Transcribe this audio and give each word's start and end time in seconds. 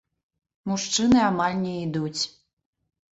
Мужчыны 0.69 1.19
амаль 1.27 1.57
не 1.65 1.73
ідуць. 1.85 2.21